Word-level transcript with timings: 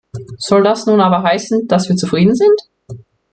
Soll 0.39 0.63
das 0.63 0.87
nun 0.87 0.99
aber 0.99 1.21
heißen, 1.21 1.67
dass 1.67 1.87
wir 1.87 1.95
zufrieden 1.95 2.33
sind? 2.33 2.59